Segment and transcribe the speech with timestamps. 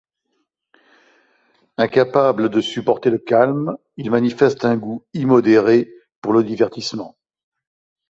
[1.77, 5.93] Incapable de supporter le calme, il manifeste un goût immodéré
[6.23, 7.15] pour le divertissement.